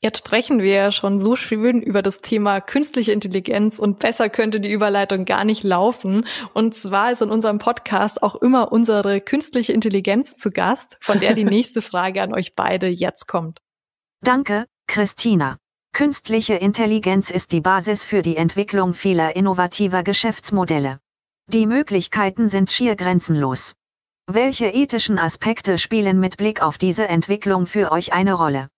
[0.01, 4.61] Jetzt sprechen wir ja schon so schön über das Thema künstliche Intelligenz und besser könnte
[4.61, 6.25] die Überleitung gar nicht laufen.
[6.53, 11.33] Und zwar ist in unserem Podcast auch immer unsere künstliche Intelligenz zu Gast, von der
[11.33, 13.59] die nächste Frage an euch beide jetzt kommt.
[14.21, 15.57] Danke, Christina.
[15.91, 20.99] Künstliche Intelligenz ist die Basis für die Entwicklung vieler innovativer Geschäftsmodelle.
[21.47, 23.73] Die Möglichkeiten sind schier grenzenlos.
[24.31, 28.69] Welche ethischen Aspekte spielen mit Blick auf diese Entwicklung für euch eine Rolle?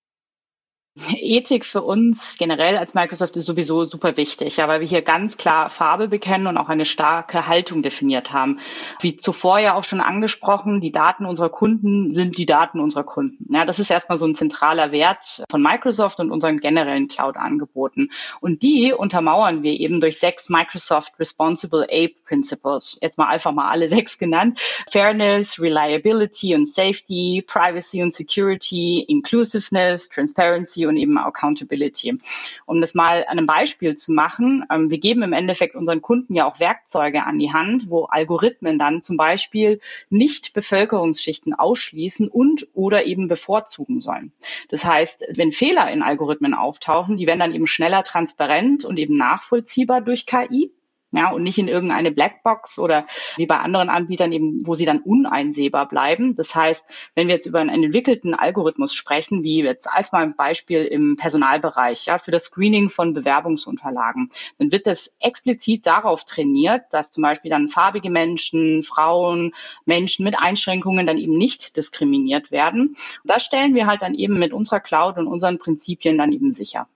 [0.97, 5.37] Ethik für uns generell als Microsoft ist sowieso super wichtig, ja, weil wir hier ganz
[5.37, 8.59] klar Farbe bekennen und auch eine starke Haltung definiert haben.
[8.99, 13.47] Wie zuvor ja auch schon angesprochen, die Daten unserer Kunden sind die Daten unserer Kunden.
[13.53, 18.09] Ja, das ist erstmal so ein zentraler Wert von Microsoft und unseren generellen Cloud-Angeboten.
[18.41, 22.97] Und die untermauern wir eben durch sechs Microsoft Responsible Ape Principles.
[23.01, 24.59] Jetzt mal einfach mal alle sechs genannt.
[24.91, 32.17] Fairness, Reliability und Safety, Privacy und Security, Inclusiveness, Transparency und eben Accountability.
[32.65, 36.35] Um das mal an einem Beispiel zu machen, ähm, wir geben im Endeffekt unseren Kunden
[36.35, 42.67] ja auch Werkzeuge an die Hand, wo Algorithmen dann zum Beispiel nicht Bevölkerungsschichten ausschließen und
[42.73, 44.31] oder eben bevorzugen sollen.
[44.69, 49.17] Das heißt, wenn Fehler in Algorithmen auftauchen, die werden dann eben schneller transparent und eben
[49.17, 50.71] nachvollziehbar durch KI
[51.11, 54.99] ja, und nicht in irgendeine Blackbox oder wie bei anderen Anbietern eben, wo sie dann
[54.99, 56.35] uneinsehbar bleiben.
[56.35, 60.35] Das heißt, wenn wir jetzt über einen entwickelten Algorithmus sprechen, wie jetzt als mal ein
[60.35, 66.83] Beispiel im Personalbereich, ja, für das Screening von Bewerbungsunterlagen, dann wird das explizit darauf trainiert,
[66.91, 69.53] dass zum Beispiel dann farbige Menschen, Frauen,
[69.85, 72.89] Menschen mit Einschränkungen dann eben nicht diskriminiert werden.
[72.89, 76.51] Und das stellen wir halt dann eben mit unserer Cloud und unseren Prinzipien dann eben
[76.51, 76.87] sicher.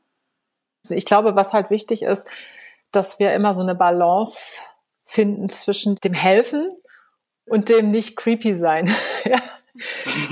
[0.85, 2.27] Also ich glaube, was halt wichtig ist,
[2.95, 4.61] dass wir immer so eine Balance
[5.03, 6.69] finden zwischen dem Helfen
[7.45, 8.89] und dem nicht creepy sein.
[9.25, 9.39] ja.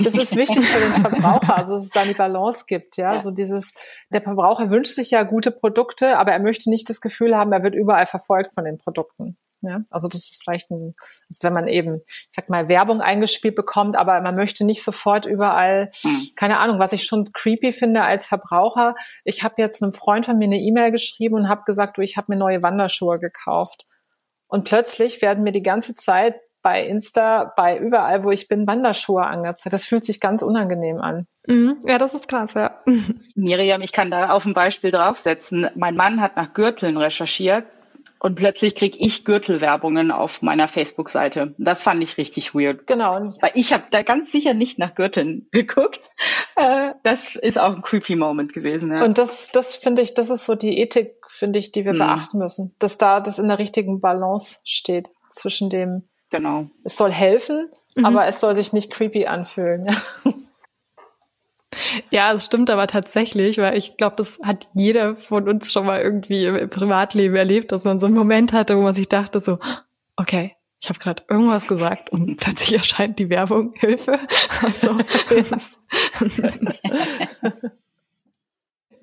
[0.02, 3.20] Das ist wichtig für den Verbraucher, also dass es da eine Balance gibt, ja.
[3.20, 3.74] So dieses,
[4.08, 7.62] der Verbraucher wünscht sich ja gute Produkte, aber er möchte nicht das Gefühl haben, er
[7.62, 9.36] wird überall verfolgt von den Produkten.
[9.64, 10.94] Ja, also das ist vielleicht ein,
[11.28, 15.26] also wenn man eben, ich sag mal, Werbung eingespielt bekommt, aber man möchte nicht sofort
[15.26, 16.28] überall, mhm.
[16.36, 18.94] keine Ahnung, was ich schon creepy finde als Verbraucher.
[19.24, 22.16] Ich habe jetzt einem Freund von mir eine E-Mail geschrieben und habe gesagt, du, ich
[22.16, 23.86] habe mir neue Wanderschuhe gekauft.
[24.46, 29.22] Und plötzlich werden mir die ganze Zeit bei Insta, bei überall, wo ich bin, Wanderschuhe
[29.22, 29.72] angezeigt.
[29.72, 31.26] Das fühlt sich ganz unangenehm an.
[31.46, 31.76] Mhm.
[31.86, 32.80] Ja, das ist krass, ja.
[33.34, 35.68] Miriam, ich kann da auf ein Beispiel draufsetzen.
[35.74, 37.66] Mein Mann hat nach Gürteln recherchiert
[38.24, 41.54] und plötzlich kriege ich Gürtelwerbungen auf meiner Facebook-Seite.
[41.58, 42.86] Das fand ich richtig weird.
[42.86, 43.34] Genau.
[43.42, 46.00] Weil ich habe da ganz sicher nicht nach Gürteln geguckt.
[46.56, 48.90] Äh, das ist auch ein creepy Moment gewesen.
[48.90, 49.04] Ja.
[49.04, 51.98] Und das, das finde ich, das ist so die Ethik, finde ich, die wir hm.
[51.98, 56.04] beachten müssen, dass da das in der richtigen Balance steht zwischen dem.
[56.30, 56.70] Genau.
[56.82, 58.06] Es soll helfen, mhm.
[58.06, 59.94] aber es soll sich nicht creepy anfühlen.
[62.10, 66.00] Ja, es stimmt aber tatsächlich, weil ich glaube, das hat jeder von uns schon mal
[66.00, 69.58] irgendwie im Privatleben erlebt, dass man so einen Moment hatte, wo man sich dachte so,
[70.16, 74.18] okay, ich habe gerade irgendwas gesagt und plötzlich erscheint die Werbung Hilfe.
[74.62, 74.96] Also,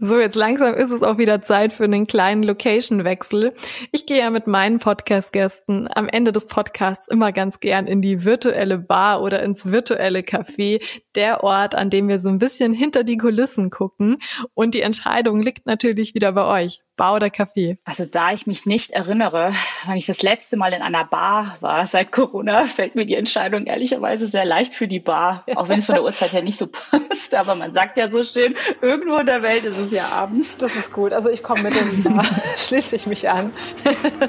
[0.04, 3.54] So, jetzt langsam ist es auch wieder Zeit für einen kleinen Location-Wechsel.
[3.92, 8.26] Ich gehe ja mit meinen Podcast-Gästen am Ende des Podcasts immer ganz gern in die
[8.26, 10.82] virtuelle Bar oder ins virtuelle Café,
[11.14, 14.18] der Ort, an dem wir so ein bisschen hinter die Kulissen gucken.
[14.56, 16.82] Und die Entscheidung liegt natürlich wieder bei euch.
[17.02, 17.78] Bar oder Café?
[17.84, 19.54] Also da ich mich nicht erinnere,
[19.88, 23.64] wann ich das letzte Mal in einer Bar war seit Corona, fällt mir die Entscheidung
[23.64, 26.68] ehrlicherweise sehr leicht für die Bar, auch wenn es von der Uhrzeit her nicht so
[26.92, 27.34] passt.
[27.34, 30.58] Aber man sagt ja so schön, irgendwo in der Welt ist es ja abends.
[30.58, 31.12] Das ist gut.
[31.12, 32.24] Also ich komme mit in die Bar,
[32.56, 33.52] schließe ich mich an.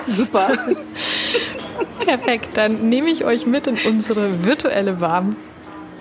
[0.07, 0.57] Super.
[2.07, 5.37] Perfekt, dann nehme ich euch mit in unsere virtuelle Warm.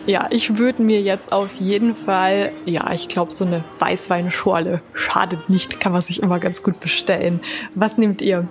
[0.07, 5.49] Ja, ich würde mir jetzt auf jeden Fall, ja, ich glaube, so eine Weißweinschorle schadet
[5.49, 7.41] nicht, kann man sich immer ganz gut bestellen.
[7.75, 8.47] Was nehmt ihr?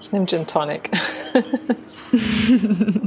[0.00, 0.90] Ich nehme Gin Tonic.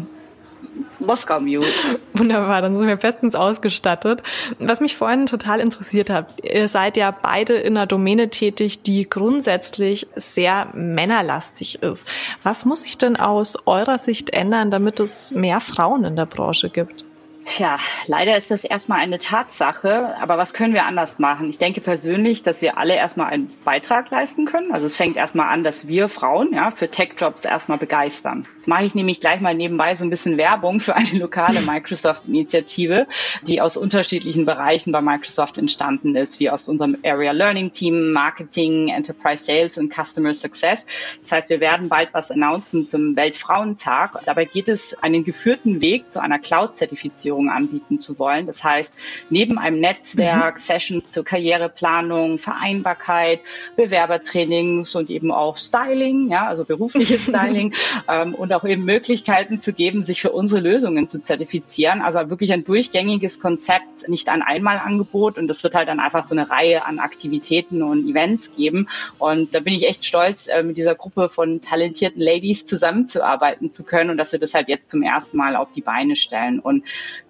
[0.99, 1.65] Moskau Mule.
[2.13, 4.23] Wunderbar, dann sind wir bestens ausgestattet.
[4.59, 9.09] Was mich vorhin total interessiert hat, ihr seid ja beide in einer Domäne tätig, die
[9.09, 12.07] grundsätzlich sehr männerlastig ist.
[12.43, 16.69] Was muss sich denn aus eurer Sicht ändern, damit es mehr Frauen in der Branche
[16.69, 17.05] gibt?
[17.45, 17.77] Tja,
[18.07, 21.47] leider ist das erstmal eine Tatsache, aber was können wir anders machen?
[21.47, 24.71] Ich denke persönlich, dass wir alle erstmal einen Beitrag leisten können.
[24.71, 28.47] Also es fängt erstmal an, dass wir Frauen ja, für Tech-Jobs erstmal begeistern.
[28.55, 33.05] Jetzt mache ich nämlich gleich mal nebenbei so ein bisschen Werbung für eine lokale Microsoft-Initiative,
[33.43, 38.89] die aus unterschiedlichen Bereichen bei Microsoft entstanden ist, wie aus unserem Area Learning Team, Marketing,
[38.89, 40.85] Enterprise Sales und Customer Success.
[41.21, 44.25] Das heißt, wir werden bald was announcen zum Weltfrauentag.
[44.25, 48.47] Dabei geht es einen geführten Weg zu einer Cloud-Zertifizierung Digitalisierung anbieten zu wollen.
[48.47, 48.93] Das heißt,
[49.29, 50.59] neben einem Netzwerk, mhm.
[50.59, 53.41] Sessions zur Karriereplanung, Vereinbarkeit,
[53.75, 57.73] Bewerbertrainings und eben auch Styling, ja, also berufliches Styling
[58.07, 62.01] ähm, und auch eben Möglichkeiten zu geben, sich für unsere Lösungen zu zertifizieren.
[62.01, 66.35] Also wirklich ein durchgängiges Konzept, nicht ein Einmalangebot und das wird halt dann einfach so
[66.35, 68.87] eine Reihe an Aktivitäten und Events geben.
[69.17, 73.83] Und da bin ich echt stolz, äh, mit dieser Gruppe von talentierten Ladies zusammenzuarbeiten zu
[73.83, 76.59] können und dass wir das halt jetzt zum ersten Mal auf die Beine stellen.
[76.59, 76.83] Und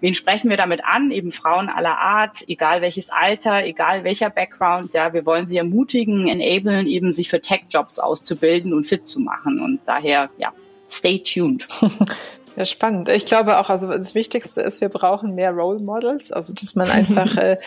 [0.05, 1.09] Wen sprechen wir damit an?
[1.09, 4.93] Eben Frauen aller Art, egal welches Alter, egal welcher Background.
[4.93, 9.59] Ja, wir wollen sie ermutigen, enablen, eben sich für Tech-Jobs auszubilden und fit zu machen.
[9.59, 10.51] Und daher, ja,
[10.87, 11.65] stay tuned.
[12.57, 13.09] Ja, spannend.
[13.09, 16.89] Ich glaube auch, also das Wichtigste ist, wir brauchen mehr Role Models, also dass man
[16.89, 17.57] einfach äh,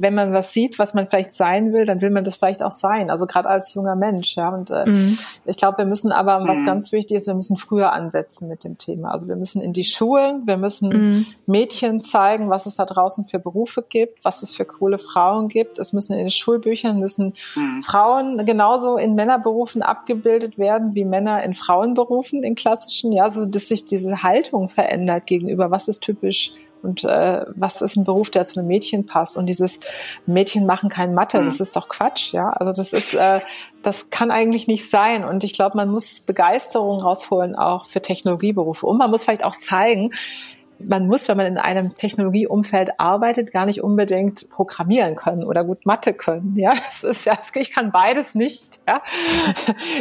[0.00, 2.72] wenn man was sieht, was man vielleicht sein will, dann will man das vielleicht auch
[2.72, 3.10] sein.
[3.10, 4.48] Also gerade als junger Mensch, ja.
[4.48, 5.18] Und äh, mhm.
[5.44, 6.64] ich glaube, wir müssen aber, was mhm.
[6.64, 9.10] ganz wichtig ist, wir müssen früher ansetzen mit dem Thema.
[9.10, 11.26] Also wir müssen in die Schulen, wir müssen mhm.
[11.46, 15.78] Mädchen zeigen, was es da draußen für Berufe gibt, was es für coole Frauen gibt.
[15.78, 17.82] Es müssen in den Schulbüchern müssen mhm.
[17.82, 23.68] Frauen genauso in Männerberufen abgebildet werden wie Männer in Frauenberufen, in klassischen, ja, so dass
[23.68, 26.52] sich diese Haltung verändert gegenüber, was ist typisch
[26.84, 29.80] und äh, was ist ein Beruf, der zu einem Mädchen passt und dieses
[30.26, 31.46] Mädchen machen kein Mathe, mhm.
[31.46, 32.50] das ist doch Quatsch, ja.
[32.50, 33.40] Also das ist, äh,
[33.82, 38.86] das kann eigentlich nicht sein und ich glaube, man muss Begeisterung rausholen auch für Technologieberufe
[38.86, 40.12] und man muss vielleicht auch zeigen,
[40.78, 45.86] man muss, wenn man in einem Technologieumfeld arbeitet, gar nicht unbedingt programmieren können oder gut
[45.86, 46.54] Mathe können.
[46.56, 48.80] Ja, es ist ja, ich kann beides nicht.
[48.86, 49.02] Ja,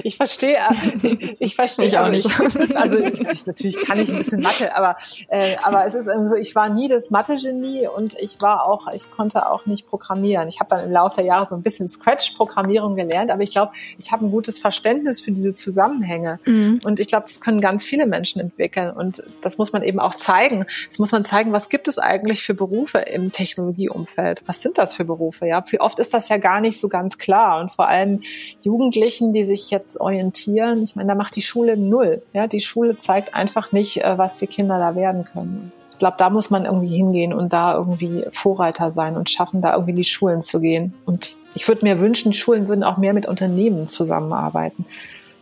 [0.04, 2.28] ich verstehe, äh, ich verstehe ich auch nicht.
[2.76, 6.56] Also ich, natürlich kann ich ein bisschen Mathe, aber äh, aber es ist so, ich
[6.56, 10.48] war nie das Mathe-Genie und ich war auch, ich konnte auch nicht programmieren.
[10.48, 13.74] Ich habe dann im Laufe der Jahre so ein bisschen Scratch-Programmierung gelernt, aber ich glaube,
[13.98, 16.82] ich habe ein gutes Verständnis für diese Zusammenhänge mhm.
[16.84, 20.16] und ich glaube, das können ganz viele Menschen entwickeln und das muss man eben auch
[20.16, 24.44] zeigen Jetzt muss man zeigen, was gibt es eigentlich für Berufe im Technologieumfeld?
[24.46, 25.48] Was sind das für Berufe?
[25.48, 27.62] Ja, wie oft ist das ja gar nicht so ganz klar.
[27.62, 28.22] Und vor allem
[28.62, 32.22] Jugendlichen, die sich jetzt orientieren, ich meine, da macht die Schule null.
[32.34, 35.72] Ja, die Schule zeigt einfach nicht, äh, was die Kinder da werden können.
[35.92, 39.74] Ich glaube, da muss man irgendwie hingehen und da irgendwie Vorreiter sein und schaffen, da
[39.74, 40.94] irgendwie in die Schulen zu gehen.
[41.06, 44.86] Und ich würde mir wünschen, Schulen würden auch mehr mit Unternehmen zusammenarbeiten.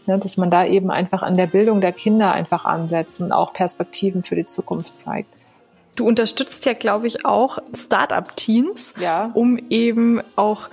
[0.07, 3.53] Ne, dass man da eben einfach an der Bildung der Kinder einfach ansetzt und auch
[3.53, 5.35] Perspektiven für die Zukunft zeigt.
[5.95, 9.29] Du unterstützt ja, glaube ich, auch Start-up-Teams, ja.
[9.35, 10.69] um eben auch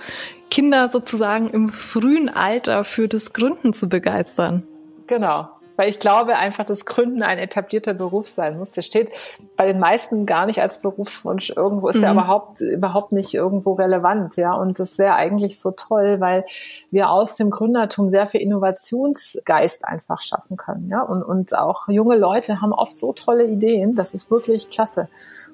[0.49, 4.63] Kinder sozusagen im frühen Alter für das Gründen zu begeistern.
[5.05, 8.71] Genau, weil ich glaube einfach, dass Gründen ein etablierter Beruf sein muss.
[8.71, 9.11] Der steht
[9.55, 12.01] bei den meisten gar nicht als Berufswunsch irgendwo, ist mhm.
[12.01, 14.53] der überhaupt, überhaupt nicht irgendwo relevant, ja.
[14.53, 16.43] Und das wäre eigentlich so toll, weil
[16.91, 21.01] wir aus dem Gründertum sehr viel Innovationsgeist einfach schaffen können, ja.
[21.01, 25.07] Und, und auch junge Leute haben oft so tolle Ideen, das ist wirklich klasse.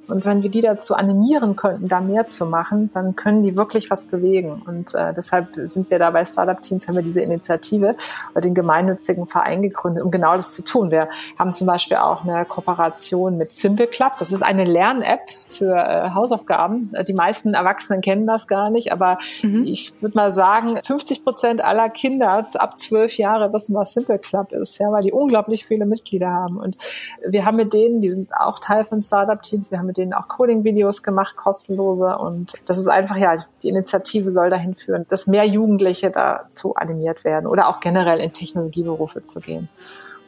[0.07, 3.89] Und wenn wir die dazu animieren könnten, da mehr zu machen, dann können die wirklich
[3.89, 4.61] was bewegen.
[4.65, 7.95] Und äh, deshalb sind wir da bei Startup Teams, haben wir diese Initiative
[8.31, 10.91] oder den gemeinnützigen Verein gegründet, um genau das zu tun.
[10.91, 14.13] Wir haben zum Beispiel auch eine Kooperation mit Simple Club.
[14.19, 15.21] Das ist eine Lern-App
[15.55, 16.91] für äh, Hausaufgaben.
[17.07, 19.63] Die meisten Erwachsenen kennen das gar nicht, aber mhm.
[19.65, 24.51] ich würde mal sagen, 50 Prozent aller Kinder ab zwölf Jahre wissen, was Simple Club
[24.51, 26.57] ist, ja, weil die unglaublich viele Mitglieder haben.
[26.57, 26.77] Und
[27.25, 30.13] wir haben mit denen, die sind auch Teil von Startup Teams, wir haben mit denen
[30.13, 32.17] auch Coding-Videos gemacht, kostenlose.
[32.17, 37.23] Und das ist einfach, ja, die Initiative soll dahin führen, dass mehr Jugendliche dazu animiert
[37.23, 39.69] werden oder auch generell in Technologieberufe zu gehen.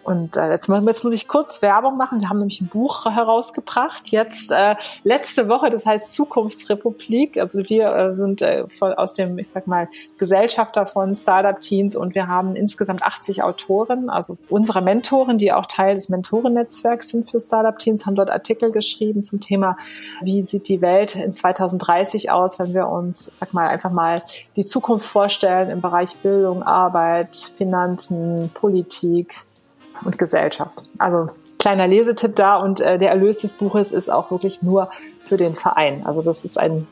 [0.07, 2.21] Und äh, jetzt, jetzt muss ich kurz Werbung machen.
[2.21, 4.07] Wir haben nämlich ein Buch herausgebracht.
[4.07, 7.37] Jetzt äh, letzte Woche, das heißt Zukunftsrepublik.
[7.37, 11.93] Also wir äh, sind äh, von, aus dem, ich sag mal, Gesellschafter von Startup Teens
[11.97, 14.09] und wir haben insgesamt 80 Autoren.
[14.09, 18.71] Also unsere Mentoren, die auch Teil des Mentorennetzwerks sind für Startup Teens, haben dort Artikel
[18.71, 19.75] geschrieben zum Thema,
[20.21, 24.21] wie sieht die Welt in 2030 aus, wenn wir uns, sag mal, einfach mal
[24.55, 29.43] die Zukunft vorstellen im Bereich Bildung, Arbeit, Finanzen, Politik,
[30.05, 30.79] und Gesellschaft.
[30.97, 31.29] Also
[31.59, 34.89] kleiner Lesetipp da und äh, der Erlös des Buches ist auch wirklich nur
[35.27, 36.05] für den Verein.
[36.05, 36.87] Also das ist ein,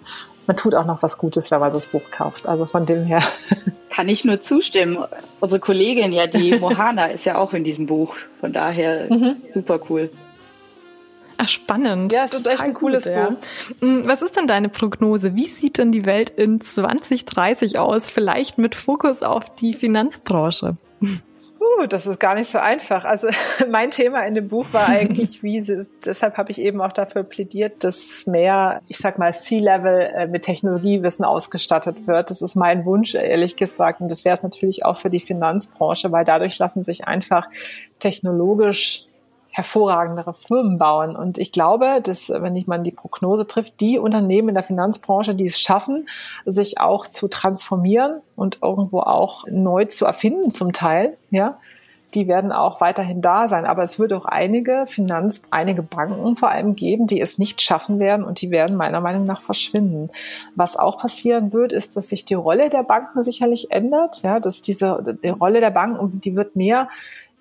[0.47, 2.47] man tut auch noch was Gutes, wenn man das Buch kauft.
[2.47, 3.21] Also von dem her.
[3.89, 4.97] Kann ich nur zustimmen.
[5.39, 8.15] Unsere Kollegin, ja, die Mohana, ist ja auch in diesem Buch.
[8.41, 9.37] Von daher mhm.
[9.53, 10.09] super cool.
[11.37, 12.13] Ach, spannend.
[12.13, 13.37] Ja, es ist echt ein cooles gut, Buch.
[13.81, 13.87] Ja.
[13.87, 15.35] Mm, was ist denn deine Prognose?
[15.35, 18.09] Wie sieht denn die Welt in 2030 aus?
[18.09, 20.75] Vielleicht mit Fokus auf die Finanzbranche.
[21.65, 23.05] Uh, das ist gar nicht so einfach.
[23.05, 23.27] Also
[23.69, 27.23] mein Thema in dem Buch war eigentlich, wie sie, deshalb habe ich eben auch dafür
[27.23, 32.29] plädiert, dass mehr, ich sag mal, C-Level äh, mit Technologiewissen ausgestattet wird.
[32.29, 34.01] Das ist mein Wunsch, ehrlich gesagt.
[34.01, 37.47] Und das wäre es natürlich auch für die Finanzbranche, weil dadurch lassen sich einfach
[37.99, 39.07] technologisch
[39.55, 41.15] hervorragendere Firmen bauen.
[41.15, 45.33] Und ich glaube, dass, wenn ich mal die Prognose trifft, die Unternehmen in der Finanzbranche,
[45.33, 46.09] die es schaffen,
[46.45, 51.57] sich auch zu transformieren und irgendwo auch neu zu erfinden zum Teil, ja,
[52.15, 53.65] die werden auch weiterhin da sein.
[53.65, 57.97] Aber es wird auch einige Finanz, einige Banken vor allem geben, die es nicht schaffen
[57.97, 60.09] werden und die werden meiner Meinung nach verschwinden.
[60.55, 64.21] Was auch passieren wird, ist, dass sich die Rolle der Banken sicherlich ändert.
[64.21, 66.89] Ja, dass diese, die Rolle der Banken, die wird mehr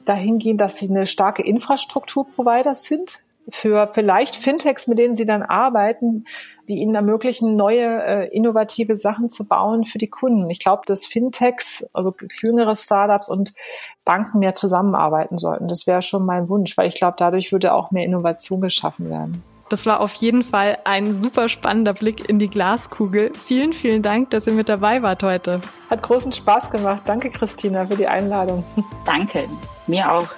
[0.04, 6.24] dahingehend, dass sie eine starke Infrastrukturprovider sind für vielleicht Fintechs, mit denen sie dann arbeiten,
[6.68, 10.48] die ihnen ermöglichen, neue äh, innovative Sachen zu bauen für die Kunden.
[10.48, 13.52] Ich glaube, dass Fintechs, also jüngere Startups und
[14.04, 15.68] Banken mehr zusammenarbeiten sollten.
[15.68, 19.42] Das wäre schon mein Wunsch, weil ich glaube, dadurch würde auch mehr Innovation geschaffen werden.
[19.68, 23.32] Das war auf jeden Fall ein super spannender Blick in die Glaskugel.
[23.46, 25.60] Vielen, vielen Dank, dass ihr mit dabei wart heute.
[25.90, 27.02] Hat großen Spaß gemacht.
[27.06, 28.64] Danke, Christina, für die Einladung.
[29.06, 29.48] Danke,
[29.86, 30.28] mir auch.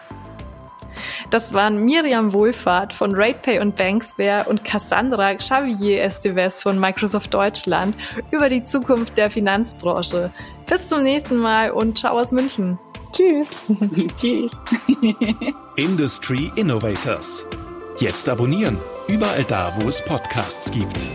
[1.31, 7.97] Das waren Miriam Wohlfahrt von RatePay und Banksware und Cassandra Xavier Esteves von Microsoft Deutschland
[8.31, 10.31] über die Zukunft der Finanzbranche.
[10.67, 12.79] Bis zum nächsten Mal und ciao aus München.
[13.13, 13.57] Tschüss.
[14.21, 14.53] Tschüss.
[15.77, 17.47] Industry Innovators.
[17.99, 18.79] Jetzt abonnieren.
[19.09, 21.11] Überall da, wo es Podcasts gibt.